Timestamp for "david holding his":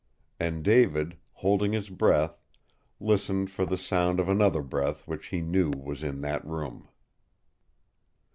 0.63-1.91